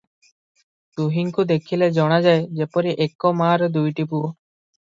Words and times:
ଦୁହିଁଙ୍କୁ 0.99 1.45
ଦେଖିଲେ 1.51 1.89
ଜଣାଯାଏ 1.99 2.41
ଯେପରି 2.61 2.95
ଏକା 3.07 3.33
ମାଆର 3.43 3.69
ଦୁଇଟି 3.77 4.09
ପୁଅ। 4.15 4.23